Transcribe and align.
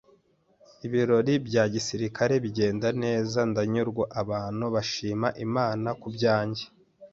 ibirori 0.85 1.33
bya 1.47 1.63
gisirikare 1.73 2.33
bigenda 2.43 2.87
neza 3.03 3.39
ndanyurwa, 3.51 4.03
abantu 4.21 4.65
bashima 4.75 5.27
Imana 5.45 5.89
ku 5.99 6.07
bwanjye, 6.15 6.63